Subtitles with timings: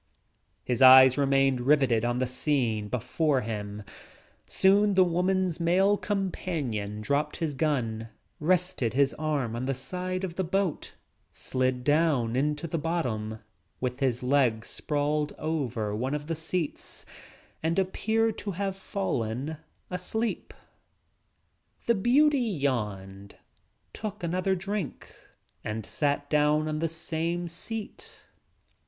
[0.63, 3.45] His eyes remained riveted on the scene before
[4.47, 8.09] Soon the woman's male companion dropped his gun,
[8.39, 10.95] rested his arm on the side of the boat,
[11.31, 13.41] slid down into the bottom
[13.79, 17.05] with his legs sprawled over one of the seats
[17.61, 19.57] and appeared to have fallen
[19.91, 20.51] asleep.
[21.85, 23.35] The beauty yawned,
[23.93, 25.13] took another drink
[25.63, 28.21] and sat down on the same seat.